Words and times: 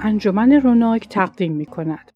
انجمن 0.00 0.52
روناک 0.52 1.08
تقدیم 1.08 1.52
می 1.52 1.66
کند. 1.66 2.10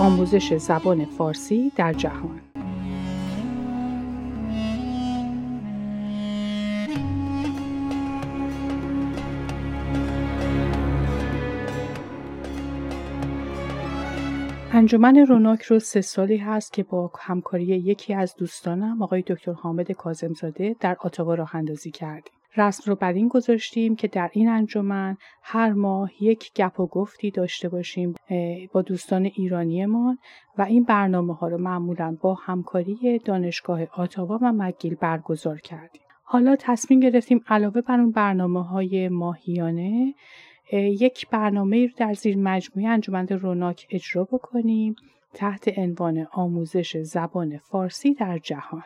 آموزش 0.00 0.54
زبان 0.54 1.04
فارسی 1.04 1.72
در 1.76 1.92
جهان 1.92 2.40
انجمن 14.72 15.16
روناک 15.16 15.62
رو 15.62 15.78
سه 15.78 16.00
سالی 16.00 16.36
هست 16.36 16.72
که 16.72 16.82
با 16.82 17.10
همکاری 17.20 17.64
یکی 17.64 18.14
از 18.14 18.34
دوستانم 18.36 19.02
آقای 19.02 19.22
دکتر 19.22 19.52
حامد 19.52 19.92
کازمزاده 19.92 20.76
در 20.80 20.96
آتاوا 21.00 21.34
راه 21.34 21.56
اندازی 21.56 21.90
کردیم. 21.90 22.32
رسم 22.56 22.90
رو 22.90 22.96
بر 22.96 23.12
این 23.12 23.28
گذاشتیم 23.28 23.96
که 23.96 24.08
در 24.08 24.30
این 24.32 24.48
انجمن 24.48 25.16
هر 25.42 25.72
ماه 25.72 26.10
یک 26.20 26.52
گپ 26.54 26.80
و 26.80 26.86
گفتی 26.86 27.30
داشته 27.30 27.68
باشیم 27.68 28.14
با 28.72 28.82
دوستان 28.82 29.24
ایرانیمان 29.34 30.18
و 30.58 30.62
این 30.62 30.84
برنامه 30.84 31.34
ها 31.34 31.48
رو 31.48 31.58
معمولا 31.58 32.16
با 32.20 32.34
همکاری 32.34 33.18
دانشگاه 33.24 33.80
آتاوا 33.92 34.38
و 34.42 34.52
مگیل 34.52 34.94
برگزار 34.94 35.60
کردیم. 35.60 36.02
حالا 36.22 36.56
تصمیم 36.58 37.00
گرفتیم 37.00 37.44
علاوه 37.48 37.80
بر 37.80 38.00
اون 38.00 38.10
برنامه 38.10 38.64
های 38.64 39.08
ماهیانه 39.08 40.14
یک 40.72 41.28
برنامه 41.28 41.86
رو 41.86 41.92
در 41.96 42.14
زیر 42.14 42.36
مجموعه 42.36 42.90
انجمن 42.90 43.28
روناک 43.28 43.86
اجرا 43.90 44.24
بکنیم 44.24 44.96
تحت 45.34 45.78
عنوان 45.78 46.26
آموزش 46.32 46.96
زبان 46.96 47.58
فارسی 47.58 48.14
در 48.14 48.38
جهان 48.38 48.84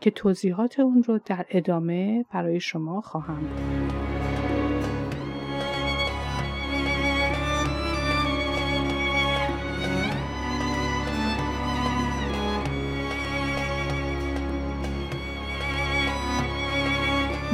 که 0.00 0.10
توضیحات 0.10 0.80
اون 0.80 1.02
رو 1.02 1.20
در 1.24 1.46
ادامه 1.50 2.24
برای 2.32 2.60
شما 2.60 3.00
خواهم 3.00 3.40
بود. 3.40 4.21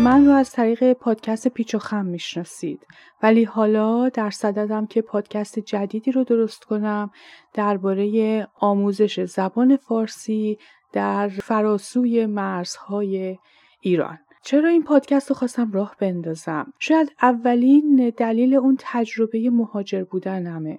من 0.04 0.27
رو 0.27 0.32
از 0.32 0.50
طریق 0.50 0.92
پادکست 0.92 1.48
پیچ 1.48 1.74
و 1.74 1.78
خم 1.78 2.06
می‌شناسید. 2.06 2.86
ولی 3.22 3.44
حالا 3.44 4.08
در 4.08 4.30
صددم 4.30 4.86
که 4.86 5.02
پادکست 5.02 5.58
جدیدی 5.58 6.12
رو 6.12 6.24
درست 6.24 6.64
کنم 6.64 7.10
درباره 7.54 8.46
آموزش 8.60 9.24
زبان 9.24 9.76
فارسی 9.76 10.58
در 10.92 11.28
فراسوی 11.28 12.26
مرزهای 12.26 13.38
ایران. 13.80 14.19
چرا 14.42 14.69
این 14.69 14.82
پادکست 14.84 15.28
رو 15.28 15.36
خواستم 15.36 15.72
راه 15.72 15.96
بندازم؟ 16.00 16.72
شاید 16.78 17.12
اولین 17.22 18.12
دلیل 18.16 18.54
اون 18.54 18.76
تجربه 18.80 19.50
مهاجر 19.50 20.04
بودنمه. 20.04 20.78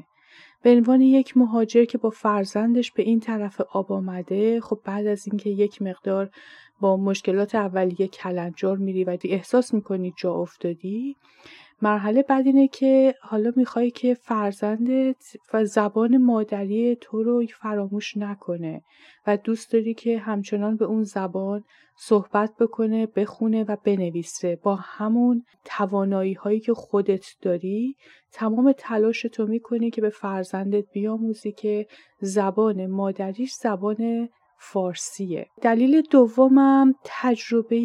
به 0.62 0.70
عنوان 0.70 1.02
یک 1.02 1.38
مهاجر 1.38 1.86
که 1.86 1.98
با 1.98 2.10
فرزندش 2.10 2.92
به 2.92 3.04
این 3.04 3.20
طرف 3.20 3.62
آب 3.62 3.92
آمده 3.92 4.62
خب 4.62 4.80
بعد 4.84 5.08
از 5.08 5.28
اینکه 5.28 5.50
یک 5.50 5.82
مقدار 5.82 6.30
با 6.80 6.98
مشکلات 6.98 7.56
اولیه 7.56 8.08
کلنجار 8.08 8.78
میری 8.78 9.04
و 9.04 9.18
احساس 9.24 9.74
می‌کنی 9.74 10.14
جا 10.18 10.34
افتادی. 10.34 11.16
مرحله 11.82 12.24
بعد 12.24 12.46
اینه 12.46 12.68
که 12.68 13.16
حالا 13.22 13.52
می‌خوای 13.56 13.92
که 13.92 14.14
فرزندت 14.14 15.24
و 15.54 15.66
زبان 15.66 16.18
مادری 16.18 16.98
تو 17.02 17.24
رو 17.24 17.46
فراموش 17.62 18.18
نکنه 18.18 18.82
و 19.28 19.38
دوست 19.38 19.74
داری 19.74 19.94
که 19.94 20.20
همچنان 20.20 20.76
به 20.76 20.86
اون 20.86 21.04
زبان 21.04 21.64
صحبت 21.98 22.54
بکنه 22.60 23.06
بخونه 23.06 23.64
و 23.64 23.78
بنویسه. 23.84 24.60
با 24.64 24.76
همون 24.76 25.44
توانایی 25.66 26.34
هایی 26.34 26.60
که 26.60 26.74
خودت 26.74 27.26
داری 27.42 27.96
تمام 28.32 28.72
تلاش 28.78 29.22
تو 29.22 29.46
می‌کنی 29.46 29.92
که 29.92 30.02
به 30.02 30.10
فرزندت 30.10 30.86
بیاموزی 30.94 31.52
که 31.52 31.88
زبان 32.22 32.88
مادریش 32.88 33.54
زبان 33.54 34.30
فارسیه. 34.60 35.48
دلیل 35.62 36.02
دومم 36.02 36.94
تجربه 37.04 37.76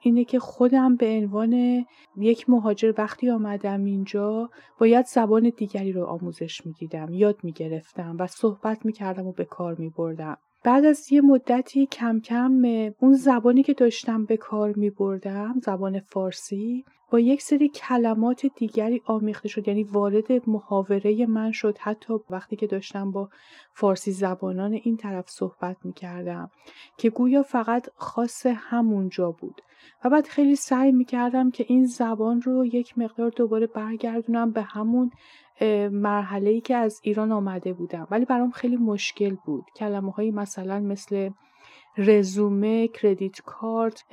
اینه 0.00 0.24
که 0.24 0.38
خودم 0.38 0.96
به 0.96 1.06
عنوان 1.06 1.84
یک 2.16 2.50
مهاجر 2.50 2.94
وقتی 2.98 3.30
آمدم 3.30 3.84
اینجا 3.84 4.50
باید 4.78 5.06
زبان 5.06 5.52
دیگری 5.56 5.92
رو 5.92 6.04
آموزش 6.04 6.66
می‌دیدم 6.66 7.12
یاد 7.12 7.36
می‌گرفتم 7.42 8.16
و 8.18 8.26
صحبت 8.26 8.84
می‌کردم 8.86 9.26
و 9.26 9.32
به 9.32 9.44
کار 9.44 9.74
میبردم. 9.74 10.36
بعد 10.64 10.84
از 10.84 11.12
یه 11.12 11.20
مدتی 11.20 11.86
کم 11.86 12.20
کم 12.20 12.62
اون 12.98 13.12
زبانی 13.12 13.62
که 13.62 13.74
داشتم 13.74 14.24
به 14.24 14.36
کار 14.36 14.72
می 14.72 14.90
بردم 14.90 15.54
زبان 15.62 16.00
فارسی 16.00 16.84
با 17.12 17.20
یک 17.20 17.42
سری 17.42 17.68
کلمات 17.68 18.46
دیگری 18.46 19.02
آمیخته 19.06 19.48
شد. 19.48 19.68
یعنی 19.68 19.82
وارد 19.84 20.48
محاوره 20.48 21.26
من 21.26 21.52
شد. 21.52 21.78
حتی 21.80 22.14
وقتی 22.30 22.56
که 22.56 22.66
داشتم 22.66 23.10
با 23.10 23.28
فارسی 23.74 24.12
زبانان 24.12 24.72
این 24.72 24.96
طرف 24.96 25.30
صحبت 25.30 25.76
می 25.84 25.92
کردم 25.92 26.50
که 26.96 27.10
گویا 27.10 27.42
فقط 27.42 27.88
خاص 27.94 28.46
همونجا 28.46 29.30
بود. 29.30 29.62
و 30.04 30.10
بعد 30.10 30.26
خیلی 30.26 30.56
سعی 30.56 30.92
می 30.92 31.04
کردم 31.04 31.50
که 31.50 31.64
این 31.68 31.86
زبان 31.86 32.42
رو 32.42 32.66
یک 32.66 32.98
مقدار 32.98 33.30
دوباره 33.30 33.66
برگردونم 33.66 34.50
به 34.50 34.62
همون 34.62 35.10
مرحله 35.92 36.50
ای 36.50 36.60
که 36.60 36.76
از 36.76 37.00
ایران 37.02 37.32
آمده 37.32 37.72
بودم. 37.72 38.06
ولی 38.10 38.24
برام 38.24 38.50
خیلی 38.50 38.76
مشکل 38.76 39.36
بود. 39.44 39.64
کلمه 39.76 40.12
هایی 40.12 40.30
مثلا 40.30 40.80
مثل 40.80 41.30
رزومه 41.98 42.88
کردیت 42.88 43.40
کارت 43.40 44.04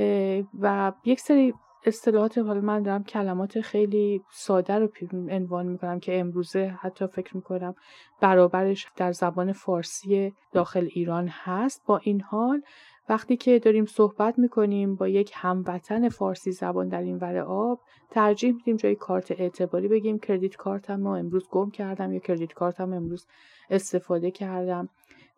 و 0.59 0.91
یک 1.05 1.19
سری 1.19 1.53
اصطلاحات 1.85 2.37
حالا 2.37 2.61
من 2.61 2.83
دارم 2.83 3.03
کلمات 3.03 3.61
خیلی 3.61 4.21
ساده 4.31 4.79
رو 4.79 4.89
عنوان 5.29 5.65
می‌کنم 5.65 5.99
که 5.99 6.19
امروزه 6.19 6.77
حتی 6.81 7.07
فکر 7.07 7.35
می‌کنم 7.35 7.75
برابرش 8.21 8.87
در 8.95 9.11
زبان 9.11 9.53
فارسی 9.53 10.33
داخل 10.53 10.87
ایران 10.91 11.27
هست. 11.27 11.83
با 11.85 11.97
این 12.03 12.21
حال 12.21 12.61
وقتی 13.09 13.37
که 13.37 13.59
داریم 13.59 13.85
صحبت 13.85 14.39
می‌کنیم 14.39 14.95
با 14.95 15.07
یک 15.07 15.31
هموطن 15.33 16.09
فارسی 16.09 16.51
زبان 16.51 16.87
در 16.87 17.01
این 17.01 17.17
ور 17.17 17.37
آب 17.37 17.79
ترجیح 18.09 18.53
میدیم 18.53 18.75
جای 18.75 18.95
کارت 18.95 19.31
اعتباری 19.31 19.87
بگیم 19.87 20.19
کردیت 20.19 20.55
کارتم 20.55 21.03
رو 21.03 21.09
امروز 21.09 21.49
گم 21.49 21.69
کردم 21.69 22.13
یا 22.13 22.19
کردیت 22.19 22.53
کارتم 22.53 22.93
امروز 22.93 23.27
استفاده 23.69 24.31
کردم. 24.31 24.89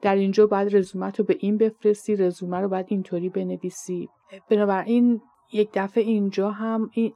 در 0.01 0.15
اینجا 0.15 0.47
باید 0.47 0.75
رزومت 0.75 1.19
رو 1.19 1.25
به 1.25 1.37
این 1.39 1.57
بفرستی 1.57 2.15
رزومه 2.15 2.57
رو 2.57 2.69
باید 2.69 2.85
اینطوری 2.89 3.29
بنویسی. 3.29 4.09
بنابراین 4.49 5.21
یک 5.53 5.69
دفعه 5.73 6.03
اینجا 6.03 6.51
هم 6.51 6.89
این 6.93 7.13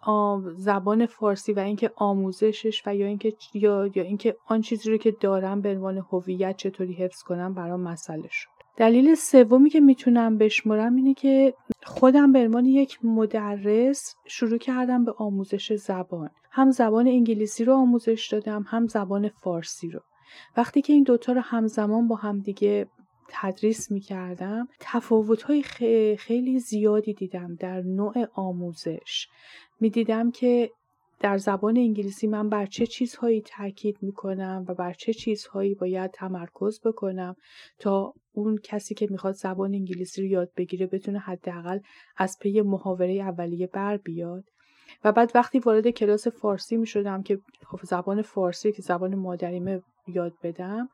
زبان 0.55 1.05
فارسی 1.05 1.53
و 1.53 1.59
اینکه 1.59 1.91
آموزشش 1.95 2.83
و 2.85 2.95
یا 2.95 3.07
اینکه 3.07 3.33
یا 3.53 3.89
یا 3.95 4.03
اینکه 4.03 4.35
آن 4.47 4.61
چیزی 4.61 4.91
رو 4.91 4.97
که 4.97 5.11
دارم 5.11 5.61
به 5.61 5.69
عنوان 5.69 5.97
هویت 5.97 6.57
چطوری 6.57 6.93
حفظ 6.93 7.23
کنم 7.23 7.53
برام 7.53 7.79
مسئله 7.79 8.27
شد. 8.31 8.54
دلیل 8.77 9.15
سومی 9.15 9.69
که 9.69 9.79
می‌تونم 9.79 10.37
بشمرم 10.37 10.95
اینه 10.95 11.13
که 11.13 11.53
خودم 11.83 12.31
به 12.31 12.39
عنوان 12.39 12.65
یک 12.65 12.99
مدرس 13.03 14.15
شروع 14.27 14.57
کردم 14.57 15.05
به 15.05 15.13
آموزش 15.17 15.73
زبان. 15.73 16.29
هم 16.51 16.71
زبان 16.71 17.07
انگلیسی 17.07 17.65
رو 17.65 17.73
آموزش 17.73 18.27
دادم 18.31 18.65
هم 18.67 18.87
زبان 18.87 19.29
فارسی 19.29 19.89
رو. 19.89 19.99
وقتی 20.57 20.81
که 20.81 20.93
این 20.93 21.03
دوتا 21.03 21.33
رو 21.33 21.41
همزمان 21.41 22.07
با 22.07 22.15
هم 22.15 22.39
دیگه 22.39 22.87
تدریس 23.29 23.91
می 23.91 23.99
کردم 23.99 24.67
تفاوت 24.79 25.41
های 25.41 25.63
خیلی 26.17 26.59
زیادی 26.59 27.13
دیدم 27.13 27.55
در 27.55 27.81
نوع 27.81 28.27
آموزش. 28.33 29.27
می 29.79 29.89
دیدم 29.89 30.31
که 30.31 30.71
در 31.19 31.37
زبان 31.37 31.77
انگلیسی 31.77 32.27
من 32.27 32.49
بر 32.49 32.65
چه 32.65 32.85
چیزهایی 32.85 33.41
تاکید 33.41 33.97
می 34.01 34.11
کنم 34.11 34.65
و 34.67 34.73
بر 34.73 34.93
چه 34.93 35.13
چیزهایی 35.13 35.75
باید 35.75 36.11
تمرکز 36.11 36.81
بکنم 36.85 37.35
تا 37.79 38.13
اون 38.33 38.57
کسی 38.63 38.95
که 38.95 39.07
می‌خواد 39.11 39.33
زبان 39.33 39.73
انگلیسی 39.73 40.21
رو 40.21 40.27
یاد 40.27 40.51
بگیره 40.57 40.87
بتونه 40.87 41.19
حداقل 41.19 41.79
از 42.17 42.37
پی 42.41 42.61
محاوره 42.61 43.13
اولیه 43.13 43.67
بر 43.67 43.97
بیاد؟ 43.97 44.43
و 45.03 45.11
بعد 45.11 45.31
وقتی 45.35 45.59
وارد 45.59 45.89
کلاس 45.89 46.27
فارسی 46.27 46.77
می 46.77 46.87
شدم 46.87 47.23
که 47.23 47.39
خب 47.67 47.79
زبان 47.83 48.21
فارسی 48.21 48.71
که 48.71 48.81
زبان 48.81 49.15
مادریمه 49.15 49.81
یاد 50.07 50.33
بدم 50.43 50.89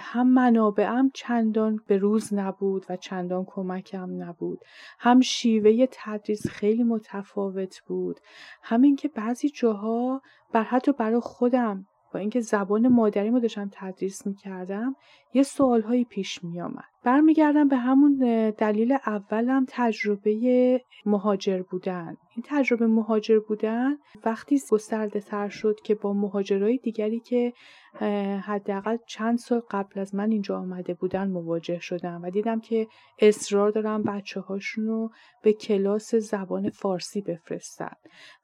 هم 0.00 0.28
منابعم 0.28 1.10
چندان 1.14 1.80
به 1.86 1.98
روز 1.98 2.34
نبود 2.34 2.86
و 2.88 2.96
چندان 2.96 3.44
کمکم 3.44 4.22
نبود. 4.22 4.64
هم 4.98 5.20
شیوه 5.20 5.86
تدریس 5.92 6.46
خیلی 6.48 6.82
متفاوت 6.82 7.82
بود. 7.86 8.20
همین 8.62 8.96
که 8.96 9.08
بعضی 9.08 9.48
جاها 9.48 10.22
بر 10.52 10.62
حتی 10.62 10.92
برای 10.92 11.20
خودم 11.20 11.86
با 12.14 12.20
اینکه 12.20 12.40
زبان 12.40 12.88
مادری 12.88 13.30
ما 13.30 13.38
داشتم 13.38 13.70
تدریس 13.72 14.26
می‌کردم 14.26 14.96
یه 15.34 15.42
سوالهایی 15.42 16.04
پیش 16.04 16.44
میآمد. 16.44 16.84
برمیگردم 17.04 17.68
به 17.68 17.76
همون 17.76 18.18
دلیل 18.50 18.92
اولم 19.06 19.66
تجربه 19.68 20.80
مهاجر 21.06 21.62
بودن. 21.62 22.16
این 22.36 22.44
تجربه 22.46 22.86
مهاجر 22.86 23.38
بودن 23.38 23.96
وقتی 24.24 24.60
گسترده 24.70 25.20
تر 25.20 25.48
شد 25.48 25.80
که 25.84 25.94
با 25.94 26.12
مهاجرای 26.12 26.76
دیگری 26.76 27.20
که 27.20 27.52
حداقل 28.44 28.96
چند 29.06 29.38
سال 29.38 29.62
قبل 29.70 30.00
از 30.00 30.14
من 30.14 30.30
اینجا 30.30 30.58
آمده 30.58 30.94
بودن 30.94 31.30
مواجه 31.30 31.80
شدم 31.80 32.20
و 32.22 32.30
دیدم 32.30 32.60
که 32.60 32.86
اصرار 33.18 33.70
دارم 33.70 34.02
بچه 34.02 34.40
هاشونو 34.40 35.08
به 35.42 35.52
کلاس 35.52 36.14
زبان 36.14 36.70
فارسی 36.70 37.20
بفرستن. 37.20 37.94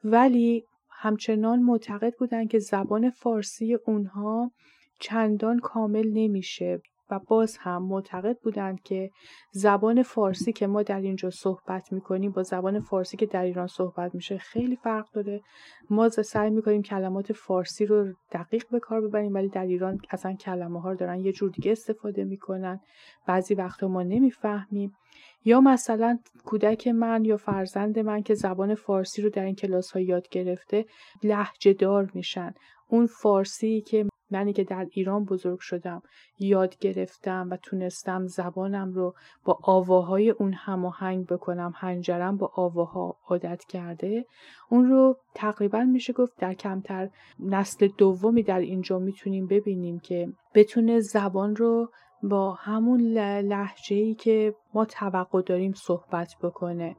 ولی 0.05 0.65
همچنان 0.97 1.59
معتقد 1.59 2.15
بودن 2.19 2.47
که 2.47 2.59
زبان 2.59 3.11
فارسی 3.11 3.75
اونها 3.87 4.53
چندان 5.01 5.59
کامل 5.59 6.11
نمیشه. 6.13 6.83
باز 7.19 7.57
هم 7.61 7.83
معتقد 7.83 8.39
بودند 8.39 8.83
که 8.83 9.11
زبان 9.51 10.03
فارسی 10.03 10.53
که 10.53 10.67
ما 10.67 10.83
در 10.83 11.01
اینجا 11.01 11.31
صحبت 11.31 11.93
می‌کنیم 11.93 12.33
با 12.33 12.43
زبان 12.43 12.81
فارسی 12.81 13.17
که 13.17 13.27
در 13.27 13.43
ایران 13.43 13.67
صحبت 13.67 14.15
میشه 14.15 14.39
خیلی 14.39 14.77
فرق 14.77 15.11
داره. 15.11 15.41
ما 15.91 16.09
سعی 16.09 16.51
می‌کنیم 16.51 16.83
کلمات 16.83 17.33
فارسی 17.33 17.87
رو 17.87 18.13
دقیق 18.33 18.65
به 18.71 18.81
کار 18.81 19.01
ببریم 19.01 19.35
ولی 19.35 19.49
در 19.49 19.67
ایران 19.67 20.01
اصلا 20.11 20.33
کلمه 20.33 20.81
ها 20.81 20.91
رو 20.91 20.97
دارن 20.97 21.21
یه 21.21 21.33
جور 21.33 21.51
دیگه 21.51 21.73
استفاده 21.73 22.25
می‌کنن. 22.25 22.81
بعضی 23.27 23.55
وقتا 23.55 23.89
ما 23.89 24.03
نمی‌فهمیم. 24.03 24.93
یا 25.45 25.61
مثلا 25.61 26.19
کودک 26.45 26.89
من 26.89 27.25
یا 27.25 27.37
فرزند 27.37 27.99
من 27.99 28.23
که 28.23 28.35
زبان 28.35 28.75
فارسی 28.75 29.23
رو 29.23 29.31
در 29.31 29.45
این 29.45 29.55
کلاس 29.55 29.91
ها 29.91 30.01
یاد 30.01 30.29
گرفته 30.29 30.85
لحجه 31.23 31.73
دار 31.73 32.11
میشن. 32.15 32.55
اون 32.89 33.07
فارسی 33.07 33.81
که 33.81 34.07
منی 34.35 34.53
که 34.53 34.65
در 34.65 34.87
ایران 34.91 35.25
بزرگ 35.25 35.61
شدم 35.61 36.03
یاد 36.39 36.79
گرفتم 36.79 37.49
و 37.51 37.57
تونستم 37.57 38.27
زبانم 38.27 38.93
رو 38.93 39.15
با 39.45 39.59
آواهای 39.63 40.31
اون 40.31 40.53
هماهنگ 40.53 41.27
بکنم 41.27 41.73
هنجرم 41.77 42.37
با 42.37 42.53
آواها 42.55 43.17
عادت 43.29 43.65
کرده 43.65 44.27
اون 44.69 44.89
رو 44.89 45.17
تقریبا 45.35 45.85
میشه 45.85 46.13
گفت 46.13 46.33
در 46.39 46.55
کمتر 46.55 47.11
نسل 47.41 47.89
دومی 47.99 48.43
در 48.43 48.59
اینجا 48.59 48.99
می‌تونیم 48.99 49.47
ببینیم 49.47 49.99
که 49.99 50.29
بتونه 50.55 51.01
زبان 51.01 51.57
رو 51.57 51.91
با 52.29 52.53
همون 52.53 53.01
لحجه 53.41 53.97
ای 53.97 54.15
که 54.15 54.55
ما 54.75 54.85
توقع 54.85 55.43
داریم 55.43 55.73
صحبت 55.73 56.35
بکنه. 56.43 56.97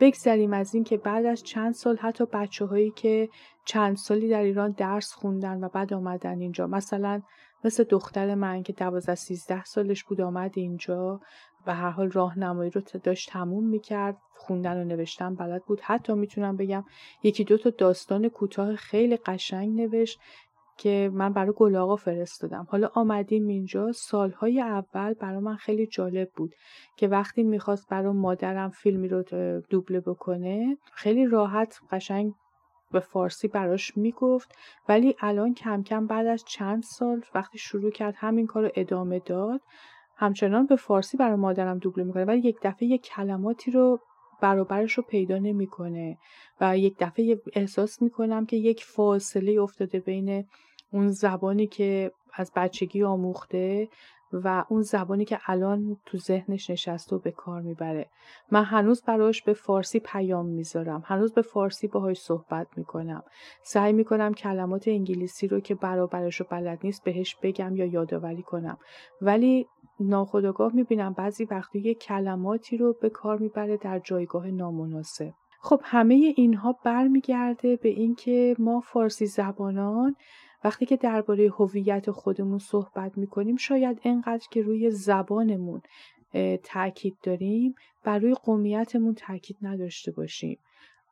بگذریم 0.00 0.52
از 0.52 0.74
این 0.74 0.84
که 0.84 0.96
بعد 0.96 1.26
از 1.26 1.42
چند 1.42 1.74
سال 1.74 1.96
حتی 1.96 2.24
بچه 2.32 2.64
هایی 2.64 2.90
که 2.90 3.28
چند 3.64 3.96
سالی 3.96 4.28
در 4.28 4.42
ایران 4.42 4.70
درس 4.70 5.12
خوندن 5.12 5.64
و 5.64 5.68
بعد 5.68 5.94
آمدن 5.94 6.40
اینجا 6.40 6.66
مثلا 6.66 7.22
مثل 7.64 7.84
دختر 7.84 8.34
من 8.34 8.62
که 8.62 8.72
دوازده 8.72 9.14
سیزده 9.14 9.64
سالش 9.64 10.04
بود 10.04 10.20
آمد 10.20 10.52
اینجا 10.54 11.20
و 11.66 11.74
هر 11.74 11.90
حال 11.90 12.10
راهنمایی 12.10 12.70
رو 12.70 12.80
داشت 13.02 13.30
تموم 13.30 13.68
می‌کرد 13.68 14.16
خوندن 14.36 14.80
و 14.80 14.84
نوشتن 14.84 15.34
بلد 15.34 15.64
بود. 15.64 15.80
حتی 15.82 16.12
می‌تونم 16.12 16.56
بگم 16.56 16.84
یکی 17.22 17.44
دو 17.44 17.58
تا 17.58 17.70
داستان 17.70 18.28
کوتاه 18.28 18.76
خیلی 18.76 19.16
قشنگ 19.16 19.80
نوشت. 19.80 20.20
که 20.78 21.10
من 21.12 21.32
برای 21.32 21.52
گلاغا 21.56 21.96
فرستادم. 21.96 22.66
حالا 22.70 22.90
آمدیم 22.94 23.46
اینجا. 23.46 23.92
سالهای 23.92 24.60
اول 24.60 25.14
برای 25.14 25.38
من 25.38 25.56
خیلی 25.56 25.86
جالب 25.86 26.30
بود 26.36 26.54
که 26.96 27.08
وقتی 27.08 27.42
می‌خواست 27.42 27.88
برای 27.88 28.12
مادرم 28.12 28.70
فیلمی 28.70 29.08
رو 29.08 29.22
دوبله 29.70 30.00
بکنه 30.00 30.76
خیلی 30.92 31.26
راحت 31.26 31.80
قشنگ 31.90 32.32
به 32.92 33.00
فارسی 33.00 33.48
براش 33.48 33.96
می‌گفت. 33.96 34.54
ولی 34.88 35.14
الان 35.20 35.54
کم 35.54 35.82
کم 35.82 36.06
بعد 36.06 36.26
از 36.26 36.44
چند 36.46 36.82
سال 36.82 37.22
وقتی 37.34 37.58
شروع 37.58 37.90
کرد 37.90 38.14
همین 38.16 38.46
کار 38.46 38.62
رو 38.62 38.70
ادامه 38.74 39.18
داد 39.18 39.60
همچنان 40.16 40.66
به 40.66 40.76
فارسی 40.76 41.16
برای 41.16 41.36
مادرم 41.36 41.78
دوبله 41.78 42.04
می‌کنه. 42.04 42.24
ولی 42.24 42.40
یک 42.40 42.56
دفعه 42.62 42.88
یک 42.88 43.02
کلماتی 43.02 43.70
رو 43.70 44.00
برابرش 44.40 44.92
رو 44.92 45.02
پیدا 45.02 45.38
نمی‌کنه 45.38 46.18
و 46.60 46.78
یک 46.78 46.96
دفعه 46.98 47.40
احساس 47.52 48.02
می‌کنم 48.02 48.46
که 48.46 48.56
یک 48.56 48.84
فاصله 48.84 49.60
افتاده 49.60 50.00
بین 50.00 50.44
اون 50.92 51.08
زبانی 51.08 51.66
که 51.66 52.12
از 52.34 52.52
بچگی 52.56 53.02
آموخته 53.02 53.88
و 54.32 54.64
اون 54.68 54.82
زبانی 54.82 55.24
که 55.24 55.38
الان 55.46 55.96
تو 56.06 56.18
ذهنش 56.18 56.70
نشسته 56.70 57.16
و 57.16 57.18
به 57.18 57.30
کار 57.30 57.62
می‌بره. 57.62 58.08
من 58.50 58.64
هنوز 58.64 59.02
براش 59.02 59.42
به 59.42 59.52
فارسی 59.52 60.00
پیام 60.00 60.46
می‌ذارم. 60.46 61.02
هنوز 61.06 61.32
به 61.32 61.42
فارسی 61.42 61.88
باهاش 61.88 62.20
صحبت 62.20 62.66
می‌کنم. 62.76 63.22
سعی 63.62 63.92
می‌کنم 63.92 64.34
کلمات 64.34 64.88
انگلیسی 64.88 65.48
رو 65.48 65.60
که 65.60 65.74
برابرش 65.74 66.40
رو 66.40 66.46
بلد 66.50 66.78
نیست 66.84 67.04
بهش 67.04 67.36
بگم 67.42 67.76
یا 67.76 67.84
یادآوری 67.84 68.42
کنم. 68.42 68.78
ولی 69.20 69.66
ناخداگاه 70.00 70.74
می‌بینم 70.74 71.12
بعضی 71.12 71.44
وقتی 71.44 71.78
یه 71.78 71.94
کلماتی 71.94 72.76
رو 72.76 72.96
به 73.00 73.10
کار 73.10 73.38
می‌بره 73.38 73.76
در 73.76 73.98
جایگاه 73.98 74.46
نامناسب. 74.46 75.32
خب 75.60 75.80
همه 75.84 76.34
اینها 76.36 76.76
برمیگرده 76.84 77.76
به 77.76 77.88
اینکه 77.88 78.56
ما 78.58 78.80
فارسی 78.80 79.26
زبانان 79.26 80.16
وقتی 80.64 80.86
که 80.86 80.96
درباره 80.96 81.50
هویت 81.58 82.10
خودمون 82.10 82.58
صحبت 82.58 83.18
می‌کنیم 83.18 83.56
شاید 83.56 84.00
انقدر 84.04 84.46
که 84.50 84.62
روی 84.62 84.90
زبانمون 84.90 85.82
تاکید 86.62 87.16
داریم 87.22 87.74
بر 88.04 88.18
روی 88.18 88.34
قومیتمون 88.34 89.14
تاکید 89.14 89.56
نداشته 89.62 90.12
باشیم. 90.12 90.58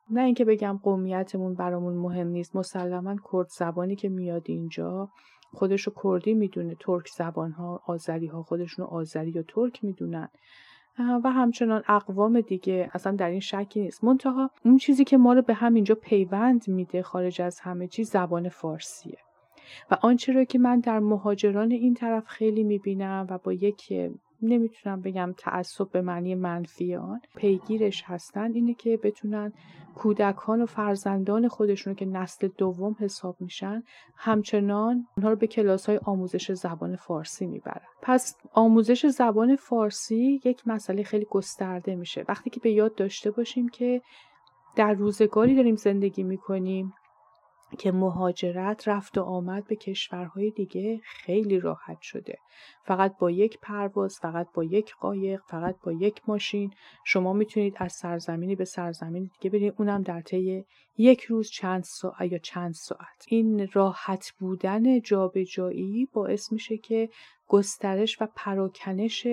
نه 0.09 0.21
اینکه 0.21 0.45
بگم 0.45 0.79
قومیتمون 0.83 1.53
برامون 1.53 1.93
مهم 1.93 2.27
نیست. 2.27 2.55
مسلما 2.55 3.15
کرد 3.31 3.47
زبانی 3.49 3.95
که 3.95 4.09
میاد 4.09 4.43
اینجا 4.45 5.09
خودشو 5.53 5.91
کردی 6.03 6.33
می‌دونه 6.33 6.75
ترک 6.79 7.07
زبان 7.07 7.51
ها 7.51 7.81
آذری 7.85 8.27
ها 8.27 8.43
خودشونو 8.43 8.87
آذری 8.87 9.31
یا 9.31 9.43
ترک 9.43 9.83
می‌دونن. 9.83 10.29
و 11.23 11.31
همچنان 11.31 11.83
اقوام 11.87 12.41
دیگه 12.41 12.89
اصلا 12.93 13.15
در 13.15 13.29
این 13.29 13.39
شکی 13.39 13.81
نیست. 13.81 14.03
منتها 14.03 14.51
اون 14.65 14.77
چیزی 14.77 15.03
که 15.03 15.17
ما 15.17 15.33
رو 15.33 15.41
به 15.41 15.53
همینجا 15.53 15.95
پیوند 15.95 16.67
میده 16.67 17.01
خارج 17.01 17.41
از 17.41 17.59
همه 17.59 17.87
چیز 17.87 18.09
زبان 18.09 18.49
فارسیه. 18.49 19.17
و 19.91 19.97
آنچه 20.01 20.33
را 20.33 20.43
که 20.43 20.59
من 20.59 20.79
در 20.79 20.99
مهاجران 20.99 21.71
این 21.71 21.93
طرف 21.93 22.27
خیلی 22.27 22.63
می‌بینم 22.63 23.27
و 23.29 23.37
با 23.37 23.53
یک 23.53 23.93
نمی‌تونم 24.41 25.01
بگم 25.01 25.33
تعصب 25.37 25.91
به 25.91 26.01
معنی 26.01 26.35
منفی 26.35 26.95
آن 26.95 27.21
پیگیرش 27.35 28.03
هستن 28.05 28.53
اینه 28.53 28.73
که 28.73 28.99
بتونن 29.03 29.53
کودکان 29.95 30.61
و 30.61 30.65
فرزندان 30.65 31.47
خودشون 31.47 31.95
که 31.95 32.05
نسل 32.05 32.47
دوم 32.57 32.95
حساب 32.99 33.35
میشن 33.39 33.83
همچنان 34.15 35.07
اونها 35.17 35.29
رو 35.29 35.35
به 35.35 35.47
کلاس 35.47 35.85
های 35.85 35.99
آموزش 36.05 36.51
زبان 36.51 36.95
فارسی 36.95 37.45
می‌برن. 37.45 37.85
پس 38.01 38.37
آموزش 38.53 39.05
زبان 39.05 39.55
فارسی 39.55 40.41
یک 40.45 40.67
مسئله 40.67 41.03
خیلی 41.03 41.25
گسترده 41.29 41.95
میشه. 41.95 42.25
وقتی 42.27 42.49
که 42.49 42.59
به 42.59 42.71
یاد 42.71 42.95
داشته 42.95 43.31
باشیم 43.31 43.69
که 43.69 44.01
در 44.75 44.93
روزگاری 44.93 45.55
داریم 45.55 45.75
زندگی 45.75 46.23
می‌کنیم 46.23 46.93
که 47.79 47.91
مهاجرت 47.91 48.87
رفت 48.87 49.17
و 49.17 49.21
آمد 49.21 49.67
به 49.67 49.75
کشورهای 49.75 50.51
دیگه 50.51 51.01
خیلی 51.03 51.59
راحت 51.59 52.01
شده. 52.01 52.37
فقط 52.83 53.17
با 53.17 53.31
یک 53.31 53.59
پرواز 53.61 54.19
فقط 54.21 54.47
با 54.53 54.63
یک 54.63 54.95
قایق 54.99 55.41
فقط 55.47 55.75
با 55.83 55.91
یک 55.91 56.21
ماشین. 56.27 56.73
شما 57.05 57.33
می‌تونید 57.33 57.73
از 57.77 57.93
سرزمینی 57.93 58.55
به 58.55 58.65
سرزمین 58.65 59.31
دیگه 59.33 59.49
برید. 59.49 59.73
اونم 59.77 60.01
در 60.01 60.21
طی 60.21 60.65
یک 60.97 61.23
روز 61.23 61.49
چند 61.49 61.83
ساعت 61.83 62.31
یا 62.31 62.37
چند 62.37 62.73
ساعت. 62.73 63.25
این 63.27 63.69
راحت 63.73 64.31
بودن 64.39 65.01
جابجایی 65.01 66.07
باعث 66.13 66.51
میشه 66.51 66.77
که 66.77 67.09
گسترش 67.47 68.21
و 68.21 68.27
پراکنش 68.35 69.27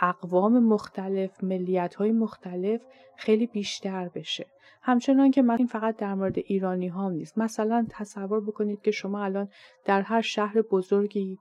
اقوام 0.00 0.58
مختلف 0.58 1.44
ملیت 1.44 1.94
های 1.94 2.12
مختلف 2.12 2.80
خیلی 3.16 3.46
بیشتر 3.46 4.08
بشه. 4.08 4.46
همچنان 4.82 5.30
که 5.30 5.44
این 5.58 5.66
فقط 5.66 5.96
در 5.96 6.14
مورد 6.14 6.38
ایرانی 6.38 6.88
ها 6.88 7.10
نیست. 7.10 7.38
مثلا 7.38 7.86
تصور 7.90 8.40
بکنید 8.40 8.82
که 8.82 8.90
شما 8.90 9.24
الان 9.24 9.48
در 9.84 10.02
هر 10.02 10.20
شهر 10.20 10.62
بزرگی 10.62 11.38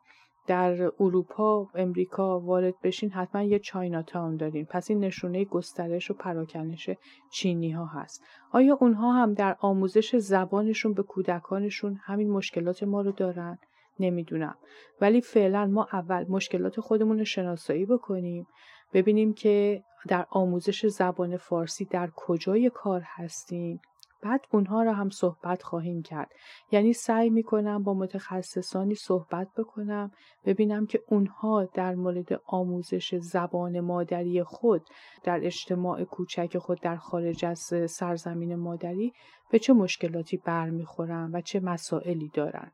در 0.47 0.91
اروپا 0.99 1.67
امریکا 1.75 2.39
وارد 2.39 2.73
بشین 2.83 3.09
حتما 3.09 3.43
یه 3.43 3.59
چاینا 3.59 4.01
تاون 4.01 4.37
دارین. 4.37 4.65
پس 4.65 4.89
این 4.89 4.99
نشونه 4.99 5.45
گسترش 5.45 6.11
و 6.11 6.13
پراکنش 6.13 6.89
چینی 7.31 7.71
ها 7.71 7.85
هست. 7.85 8.23
آیا 8.51 8.77
اونها 8.81 9.13
هم 9.13 9.33
در 9.33 9.55
آموزش 9.59 10.15
زبانشون 10.15 10.93
به 10.93 11.03
کودکانشون 11.03 11.99
همین 12.03 12.29
مشکلات 12.29 12.83
ما 12.83 13.01
رو 13.01 13.11
دارن؟ 13.11 13.59
نمی‌دونم. 13.99 14.55
ولی 15.01 15.21
فعلا 15.21 15.65
ما 15.65 15.87
اول 15.93 16.25
مشکلات 16.29 16.79
خودمون 16.79 17.19
رو 17.19 17.25
شناسایی 17.25 17.85
بکنیم 17.85 18.47
ببینیم 18.93 19.33
که 19.33 19.83
در 20.07 20.25
آموزش 20.29 20.85
زبان 20.85 21.37
فارسی 21.37 21.85
در 21.85 22.09
کجای 22.15 22.71
کار 22.73 23.01
هستیم. 23.05 23.81
بعد 24.21 24.45
اونها 24.51 24.83
را 24.83 24.93
هم 24.93 25.09
صحبت 25.09 25.63
خواهیم 25.63 26.01
کرد. 26.01 26.31
یعنی 26.71 26.93
سعی 26.93 27.29
می‌کنم 27.29 27.83
با 27.83 27.93
متخصصانی 27.93 28.95
صحبت 28.95 29.47
بکنم 29.57 30.11
ببینم 30.45 30.85
که 30.85 31.03
اونها 31.07 31.65
در 31.65 31.95
مورد 31.95 32.41
آموزش 32.45 33.15
زبان 33.15 33.79
مادری 33.79 34.43
خود 34.43 34.81
در 35.23 35.39
اجتماع 35.43 36.03
کوچک 36.03 36.57
خود 36.57 36.81
در 36.81 36.95
خارج 36.95 37.45
از 37.45 37.73
سرزمین 37.89 38.55
مادری 38.55 39.13
به 39.51 39.59
چه 39.59 39.73
مشکلاتی 39.73 40.37
برمیخورن 40.37 41.31
و 41.33 41.41
چه 41.41 41.59
مسائلی 41.59 42.31
دارند 42.33 42.71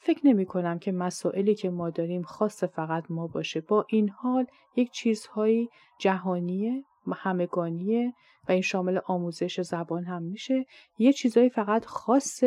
فکر 0.00 0.20
نمی 0.26 0.46
کنم 0.46 0.78
که 0.78 0.92
مسائلی 0.92 1.54
که 1.54 1.70
ما 1.70 1.90
داریم 1.90 2.22
خاص 2.22 2.64
فقط 2.64 3.04
ما 3.10 3.26
باشه. 3.26 3.60
با 3.60 3.86
این 3.88 4.08
حال 4.08 4.46
یک 4.76 4.90
چیزهایی 4.90 5.68
جهانیه 5.98 6.84
همگانیه 7.14 8.14
و 8.48 8.52
این 8.52 8.62
شامل 8.62 9.00
آموزش 9.06 9.60
زبان 9.60 10.04
هم 10.04 10.22
میشه. 10.22 10.66
یه 10.98 11.12
چیزهایی 11.12 11.50
فقط 11.50 11.84
خاص 11.84 12.42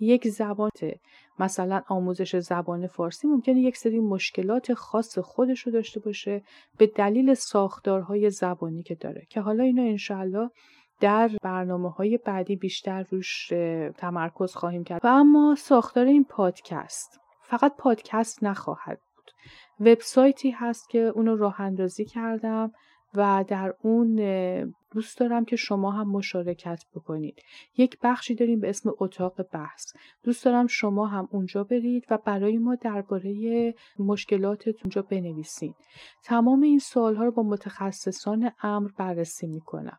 یک 0.00 0.28
زبانه 0.28 1.00
مثلا 1.38 1.82
آموزش 1.88 2.36
زبان 2.36 2.86
فارسی 2.86 3.28
ممکنه 3.28 3.60
یک 3.60 3.76
سری 3.76 4.00
مشکلات 4.00 4.74
خاص 4.74 5.18
خودش 5.18 5.60
رو 5.60 5.72
داشته 5.72 6.00
باشه 6.00 6.42
به 6.78 6.86
دلیل 6.86 7.34
ساختارهای 7.34 8.30
زبانی 8.30 8.82
که 8.82 8.94
داره 8.94 9.26
که 9.30 9.40
حالا 9.40 9.64
اینو 9.64 9.82
انشاءالله 9.82 10.50
در 11.00 11.30
برنامه 11.42 11.90
های 11.90 12.18
بعدی 12.18 12.56
بیشتر 12.56 13.02
روش 13.10 13.46
تمرکز 13.98 14.54
خواهیم 14.54 14.84
کرد 14.84 15.04
و 15.04 15.08
اما 15.08 15.54
ساختار 15.58 16.06
این 16.06 16.24
پادکست 16.24 17.20
فقط 17.42 17.76
پادکست 17.76 18.44
نخواهد 18.44 19.00
بود 19.14 19.30
وبسایتی 19.80 20.50
هست 20.50 20.88
که 20.88 20.98
اونو 20.98 21.36
راه 21.36 21.60
اندازی 21.60 22.04
کردم 22.04 22.72
و 23.14 23.44
در 23.48 23.74
اون 23.82 24.16
دوست 24.90 25.18
دارم 25.18 25.44
که 25.44 25.56
شما 25.56 25.90
هم 25.90 26.10
مشارکت 26.10 26.84
بکنید. 26.94 27.42
یک 27.76 27.98
بخشی 28.02 28.34
داریم 28.34 28.60
به 28.60 28.68
اسم 28.68 28.90
اتاق 28.98 29.42
بحث. 29.52 29.92
دوست 30.24 30.44
دارم 30.44 30.66
شما 30.66 31.06
هم 31.06 31.28
اونجا 31.30 31.64
برید 31.64 32.04
و 32.10 32.18
برای 32.24 32.58
ما 32.58 32.74
درباره 32.74 33.74
مشکلاتت 33.98 34.84
اونجا 34.84 35.02
بنویسید. 35.02 35.74
تمام 36.24 36.62
این 36.62 36.78
سوالها 36.78 37.24
رو 37.24 37.30
با 37.30 37.42
متخصصان 37.42 38.52
امر 38.62 38.90
بررسی 38.96 39.46
می‌کنم. 39.46 39.98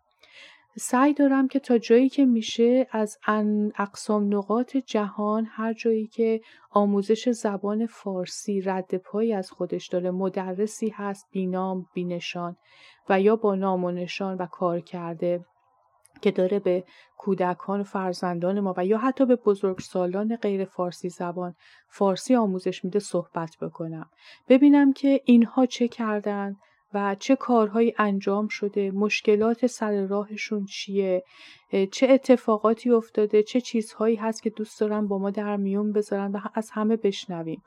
سعی 0.78 1.14
دارم 1.14 1.48
که 1.48 1.60
تا 1.60 1.78
جایی 1.78 2.10
که 2.10 2.26
میشه 2.26 2.88
از 2.92 3.18
اقسام 3.78 4.36
نقاط 4.36 4.78
جهان 4.78 5.48
هر 5.50 5.74
جایی 5.74 6.08
که 6.08 6.42
آموزش 6.72 7.30
زبان 7.30 7.86
فارسی 7.86 8.62
رد 8.62 8.96
پایی 8.98 9.34
از 9.34 9.52
خودش 9.52 9.88
داره 9.88 10.12
مدرسی 10.12 10.90
هست 10.90 11.28
بینام 11.32 11.86
بینشان 11.94 12.56
و 13.10 13.22
یا 13.22 13.36
با 13.36 13.56
نام 13.56 13.84
و 13.84 13.92
نشان 13.92 14.38
و 14.38 14.46
کار 14.46 14.80
کرده 14.80 15.46
که 16.22 16.32
داره 16.32 16.60
به 16.60 16.84
کودکان 17.18 17.80
و 17.80 17.84
فرزندان 17.84 18.60
ما 18.60 18.74
و 18.78 18.86
یا 18.86 18.98
حتی 18.98 19.26
به 19.26 19.36
بزرگسالان 19.36 20.36
غیر 20.36 20.66
فارسی 20.66 21.10
زبان 21.10 21.56
فارسی 21.90 22.36
آموزش 22.36 22.86
میده 22.86 23.00
صحبت 23.00 23.58
بکنم. 23.62 24.10
ببینم 24.50 24.94
که 24.94 25.22
اینها 25.26 25.66
چه 25.66 25.88
کردن 25.88 26.56
و 26.94 27.16
چه 27.20 27.36
کارهایی 27.36 27.94
انجام 27.98 28.48
شده 28.48 28.92
مشکلات 28.92 29.68
سر 29.68 30.06
راهشون 30.06 30.66
چیه 30.66 31.24
چه 31.92 32.08
اتفاقاتی 32.10 32.90
افتاده 32.90 33.44
چه 33.44 33.62
چیزهایی 33.62 34.16
هست 34.16 34.44
که 34.44 34.50
دوست 34.50 34.80
دارن 34.80 35.08
با 35.08 35.18
ما 35.18 35.30
در 35.30 35.58
میون 35.58 35.92
بذارن 35.92 36.32
و 36.32 36.40
از 36.54 36.70
همه 36.72 36.96
بشنویم. 36.96 37.62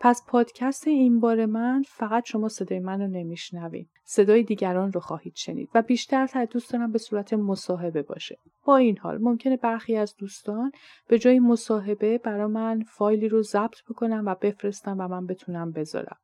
پس 0.00 0.22
پادکست 0.26 0.86
این 0.86 1.20
بار 1.20 1.46
من 1.46 1.82
فقط 1.86 2.24
شما 2.26 2.48
صدای 2.48 2.78
منو 2.78 3.06
نمیشنوید. 3.06 3.88
صدای 4.04 4.42
دیگران 4.42 4.92
رو 4.92 5.00
خواهید 5.00 5.36
شنید 5.36 5.68
و 5.74 5.82
بیشتر 5.82 6.26
تا 6.26 6.44
دوست 6.44 6.72
دارم 6.72 6.92
به 6.92 6.98
صورت 6.98 7.32
مصاحبه 7.32 8.02
باشه. 8.02 8.38
با 8.64 8.76
این 8.76 8.98
حال 8.98 9.18
ممکنه 9.18 9.56
برخی 9.56 9.96
از 9.96 10.16
دوستان 10.16 10.72
به 11.08 11.18
جای 11.18 11.40
مصاحبه 11.40 12.18
برای 12.18 12.46
من 12.46 12.82
فایلی 12.82 13.28
رو 13.28 13.42
ضبط 13.42 13.84
بکنم 13.90 14.22
و 14.26 14.34
بفرستم 14.34 14.96
و 14.98 15.08
من 15.08 15.26
بتونم 15.26 15.72
بذارم. 15.72 16.16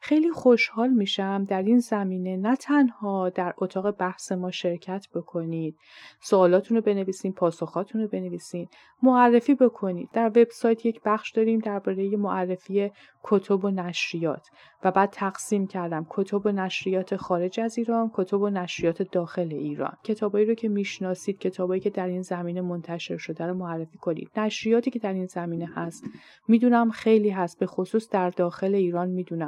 خیلی 0.00 0.30
خوشحال 0.30 0.90
میشم 0.90 1.44
در 1.44 1.62
این 1.62 1.78
زمینه 1.78 2.36
نه 2.36 2.56
تنها 2.56 3.28
در 3.28 3.54
اتاق 3.58 3.90
بحث 3.90 4.32
ما 4.32 4.50
شرکت 4.50 5.06
بکنید 5.14 5.76
سوالاتون 6.20 6.76
رو 6.76 6.82
بنویسین 6.82 7.32
پاسخاتون 7.32 8.00
رو 8.00 8.08
بنویسین 8.08 8.68
معرفی 9.02 9.54
بکنید. 9.54 10.08
در 10.12 10.26
وبسایت 10.26 10.86
یک 10.86 11.00
بخش 11.04 11.32
داریم 11.32 11.58
درباره 11.58 12.16
معرفی 12.16 12.90
کتب 13.22 13.64
و 13.64 13.70
نشریات 13.70 14.48
و 14.84 14.90
بعد 14.90 15.10
تقسیم 15.10 15.66
کردم. 15.66 16.06
کتب 16.10 16.46
و 16.46 16.52
نشریات 16.52 17.16
خارج 17.16 17.60
از 17.60 17.78
ایران 17.78 18.10
کتب 18.14 18.40
و 18.40 18.50
نشریات 18.50 19.02
داخل 19.02 19.48
ایران. 19.52 19.96
کتابایی 20.04 20.46
رو 20.46 20.54
که 20.54 20.68
می‌شناسید 20.68 21.38
کتابایی 21.38 21.80
که 21.80 21.90
در 21.90 22.06
این 22.06 22.22
زمینه 22.22 22.60
منتشر 22.60 23.16
شده 23.16 23.46
رو 23.46 23.54
معرفی 23.54 23.98
کنید. 23.98 24.30
نشریاتی 24.36 24.90
که 24.90 24.98
در 24.98 25.12
این 25.12 25.26
زمینه 25.26 25.70
هست 25.74 26.04
می‌دونم 26.48 26.90
خیلی 26.90 27.30
هست 27.30 27.58
به 27.58 27.66
خصوص 27.66 28.08
در 28.08 28.30
داخل 28.30 28.74
ایران 28.74 29.08
می‌دونم. 29.08 29.45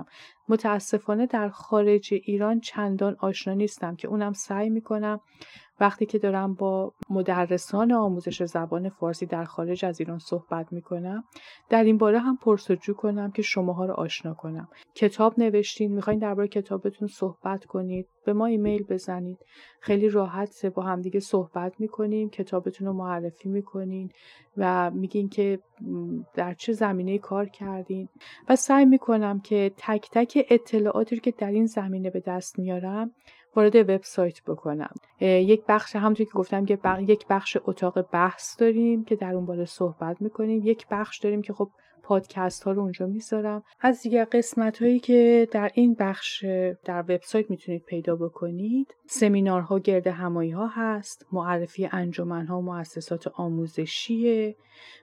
متاسفانه 0.48 1.26
در 1.26 1.48
خارج 1.48 2.08
ایران 2.12 2.60
چندان 2.60 3.16
آشنا 3.18 3.54
نیستم 3.54 3.96
که 3.96 4.08
اونم 4.08 4.32
سعی 4.32 4.70
می‌کنم 4.70 5.20
وقتی 5.80 6.06
که 6.06 6.18
دارم 6.18 6.54
با 6.54 6.92
مدرسان 7.10 7.92
آموزش 7.92 8.42
زبان 8.42 8.88
فارسی 8.88 9.26
در 9.26 9.44
خارج 9.44 9.84
از 9.84 10.00
ایران 10.00 10.18
صحبت 10.18 10.72
می‌کنم 10.72 11.24
در 11.68 11.84
این 11.84 11.98
باره 11.98 12.18
هم 12.18 12.36
پرسجو 12.36 12.94
کنم 12.94 13.30
که 13.30 13.42
شماها 13.42 13.86
رو 13.86 13.94
آشنا 13.94 14.34
کنم. 14.34 14.68
کتاب 14.94 15.34
نوشتین 15.40 15.94
می‌خواین 15.94 16.18
درباره 16.18 16.48
کتابتون 16.48 17.08
صحبت 17.08 17.64
کنید 17.64 18.06
به 18.24 18.32
ما 18.32 18.46
ایمیل 18.46 18.82
بزنید. 18.82 19.38
خیلی 19.80 20.08
راحت 20.08 20.66
با 20.66 20.82
همدیگه 20.82 21.20
صحبت 21.20 21.80
می‌کنیم 21.80 22.30
کتابتون 22.30 22.86
رو 22.86 22.92
معرفی 22.92 23.48
می‌کنین 23.48 24.10
و 24.56 24.90
میگین 24.90 25.28
که 25.28 25.58
در 26.34 26.54
چه 26.54 26.72
زمینه 26.72 27.18
کار 27.18 27.46
کردین. 27.46 28.08
و 28.48 28.56
سعی 28.56 28.84
می‌کنم 28.84 29.40
که 29.40 29.72
تک 29.76 30.08
تک 30.12 30.46
اطلاعاتی 30.50 31.20
که 31.20 31.30
در 31.30 31.50
این 31.50 31.66
زمینه 31.66 32.10
به 32.10 32.20
دست 32.20 32.58
میارم 32.58 33.10
وارد 33.56 33.76
وبسایت 33.76 34.42
بکنم. 34.42 34.94
یک 35.20 35.62
بخش 35.68 35.96
همونطور 35.96 36.26
که 36.26 36.32
گفتم 36.32 36.64
که 36.64 36.78
یک 37.00 37.26
بخش 37.30 37.56
اتاق 37.64 38.10
بحث 38.10 38.60
داریم 38.60 39.04
که 39.04 39.16
در 39.16 39.34
اون 39.34 39.46
باره 39.46 39.64
صحبت 39.64 40.22
می‌کنیم. 40.22 40.60
یک 40.64 40.86
بخش 40.90 41.18
داریم 41.18 41.42
که 41.42 41.52
خب 41.52 41.70
پادکست 42.02 42.62
ها 42.64 42.72
رو 42.72 42.82
اونجا 42.82 43.06
می‌ذارم. 43.06 43.62
از 43.80 44.02
دیگر 44.02 44.24
قسمت 44.32 44.82
هایی 44.82 45.00
که 45.00 45.48
در 45.50 45.70
این 45.74 45.96
بخش 45.98 46.44
در 46.84 47.00
وبسایت 47.00 47.50
می‌تونید 47.50 47.82
پیدا 47.82 48.16
بکنید 48.16 48.94
سمینارها 49.06 49.78
گرد 49.78 50.06
همایی 50.06 50.50
ها 50.50 50.66
هست 50.66 51.26
معرفی 51.32 51.88
انجمن 51.92 52.46
ها 52.46 52.58
و 52.58 52.62
مؤسسات 52.62 53.26
آموزشیه 53.26 54.56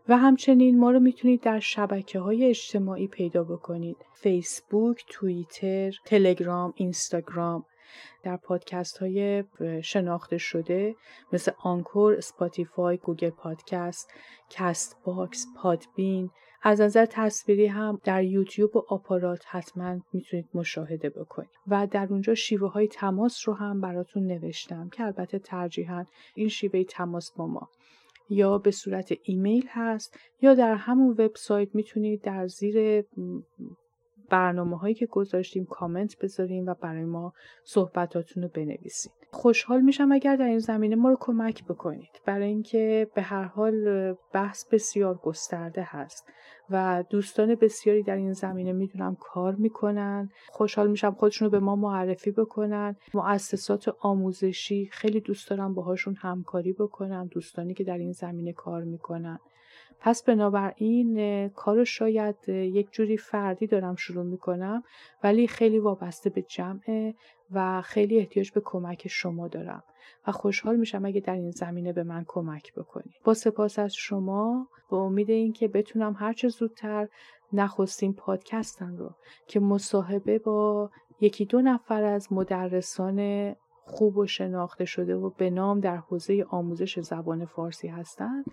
و 0.10 0.18
همچنین 0.18 0.80
ما 0.80 0.92
رو 0.92 1.00
می‌تونید 1.00 1.42
در 1.42 1.60
شبکه 1.60 2.20
های 2.20 2.46
اجتماعی 2.46 3.08
پیدا 3.08 3.44
بکنید. 3.44 3.98
فیسبوک، 4.14 5.06
توییتر، 5.10 5.92
تلگرام، 6.06 6.74
اینستاگرام. 6.76 7.66
در 8.24 8.38
پادکست 8.38 8.98
های 8.98 9.44
شناخته 9.82 10.38
شده 10.38 10.96
مثل 11.34 11.52
Anchor، 11.58 12.20
Spotify، 12.20 12.98
Google 12.98 13.30
Podcast، 13.30 14.14
Castbox، 14.50 15.46
Podbean. 15.58 16.30
از 16.68 16.82
نظر 16.82 17.06
تصویری 17.06 17.68
هم 17.68 18.00
در 18.04 18.24
یوتیوب 18.24 18.76
و 18.76 18.86
آپارات 18.88 19.44
حتما 19.48 20.00
می‌تونید 20.14 20.50
مشاهده 20.54 21.10
بکنید. 21.10 21.50
و 21.68 21.88
در 21.88 22.08
اونجا 22.10 22.36
شیوه 22.36 22.72
های 22.72 22.88
تماس 22.88 23.48
رو 23.48 23.54
هم 23.54 23.82
براتون 23.82 24.28
نوشتم 24.28 24.90
که 24.90 25.04
البته 25.04 25.40
ترجیحاً 25.40 26.06
این 26.36 26.48
شیوه 26.50 26.84
تماس 26.84 27.32
با 27.32 27.48
ما. 27.48 27.70
یا 28.30 28.58
به 28.58 28.72
صورت 28.72 29.14
ایمیل 29.24 29.68
هست 29.70 30.20
یا 30.42 30.54
در 30.54 30.76
همون 30.76 31.10
وبسایت 31.10 31.76
می‌تونید 31.76 32.22
در 32.22 32.48
زیر 32.48 33.06
برنامه 34.30 34.78
هایی 34.78 34.96
که 34.96 35.06
گذاشتیم 35.06 35.66
کامنت 35.66 36.18
بذاریم 36.22 36.66
و 36.66 36.74
برای 36.74 37.06
ما 37.06 37.34
صحبتاتون 37.64 38.44
رو 38.44 38.50
بنویسید 38.50 39.12
خوشحال 39.32 39.82
میشم 39.82 40.12
اگر 40.12 40.36
در 40.36 40.46
این 40.46 40.60
زمینه 40.60 40.96
ما 40.96 41.10
رو 41.10 41.18
کمک 41.20 41.66
بکنید. 41.66 42.22
برای 42.26 42.48
اینکه 42.48 43.08
به 43.16 43.22
هر 43.22 43.44
حال 43.44 44.14
بحث 44.34 44.66
بسیار 44.66 45.16
گسترده 45.16 45.84
هست 45.86 46.28
و 46.70 47.04
دوستان 47.10 47.56
بسیاری 47.56 48.04
در 48.04 48.16
این 48.16 48.34
زمینه 48.34 48.74
می‌دونم 48.74 49.18
کار 49.20 49.56
می‌کنن. 49.56 50.30
خوشحال 50.50 50.90
میشم 50.90 51.12
خودشون 51.12 51.46
رو 51.46 51.52
به 51.52 51.60
ما 51.60 51.76
معرفی 51.76 52.32
بکنن. 52.32 52.96
مؤسسات 53.14 53.96
آموزشی 54.00 54.90
خیلی 54.92 55.20
دوست 55.20 55.50
دارم 55.50 55.74
باهاشون 55.74 56.16
همکاری 56.16 56.74
بکنم. 56.74 57.28
دوستانی 57.32 57.74
که 57.74 57.84
در 57.84 57.98
این 57.98 58.12
زمینه 58.12 58.54
کار 58.54 58.84
می‌کنن. 58.84 59.40
پس 60.00 60.24
بنابراین 60.24 61.50
کار 61.50 61.84
شاید 61.84 62.50
یک 62.50 62.92
جوری 62.92 63.18
فردی 63.18 63.68
دارم 63.68 63.96
شروع 63.96 64.26
می‌کنم 64.26 64.84
ولی 65.24 65.48
خیلی 65.48 65.80
وابسته 65.80 66.30
به 66.30 66.42
جمعه 66.42 67.16
و 67.52 67.82
خیلی 67.82 68.18
احتیاج 68.18 68.52
به 68.52 68.62
کمک 68.66 69.08
شما 69.08 69.48
دارم 69.48 69.84
و 70.28 70.32
خوشحال 70.32 70.76
میشم 70.76 71.06
اگه 71.06 71.22
در 71.22 71.34
این 71.34 71.52
زمینه 71.52 71.94
به 71.94 72.04
من 72.04 72.24
کمک 72.28 72.74
بکنید. 72.74 73.16
با 73.24 73.34
سپاس 73.34 73.80
از 73.80 73.94
شما 73.96 74.68
به 74.92 74.98
امید 74.98 75.30
اینکه 75.30 75.68
بتونم 75.68 76.16
هرچه 76.20 76.48
زودتر 76.48 77.08
نخستین 77.54 78.14
پادکستم 78.14 78.96
رو 78.96 79.16
که 79.48 79.60
مصاحبه 79.60 80.40
با 80.40 80.90
یکی 81.22 81.46
دو 81.46 81.62
نفر 81.62 82.04
از 82.04 82.34
مدرسان 82.34 83.52
خوب 83.86 84.18
و 84.18 84.26
شناخته 84.26 84.86
شده 84.86 85.16
و 85.16 85.30
به 85.30 85.50
نام 85.50 85.80
در 85.80 85.98
حوزه 85.98 86.46
آموزش 86.50 87.00
زبان 87.00 87.46
فارسی 87.46 87.88
هستند 87.88 88.46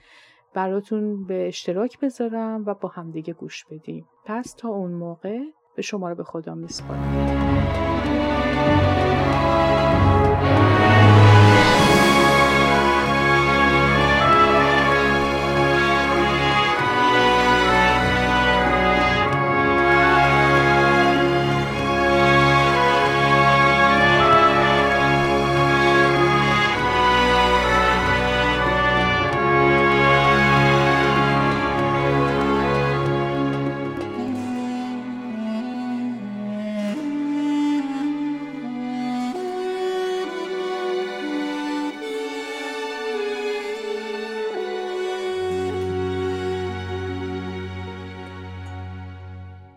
براتون 0.54 1.24
به 1.24 1.48
اشتراک 1.48 2.00
بذارم 2.00 2.64
و 2.66 2.74
با 2.74 2.88
همدیگه 2.88 3.32
گوش 3.32 3.64
بدیم. 3.64 4.08
پس 4.24 4.54
تا 4.58 4.68
اون 4.68 4.90
موقع 4.90 5.38
به 5.76 5.82
شما 5.82 6.08
رو 6.08 6.14
به 6.14 6.24
خدا 6.24 6.54
میسپارم. 6.54 7.62